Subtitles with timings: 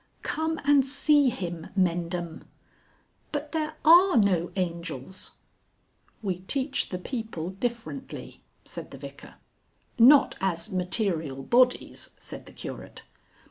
[0.23, 2.43] "Come and see him, Mendham!"
[3.31, 5.33] "But there are no angels."
[6.23, 9.35] "We teach the people differently," said the Vicar.
[9.99, 13.03] "Not as material bodies," said the Curate.